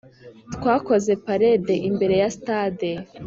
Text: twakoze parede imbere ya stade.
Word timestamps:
twakoze 0.55 1.11
parede 1.25 1.75
imbere 1.89 2.15
ya 2.21 2.29
stade. 2.37 2.89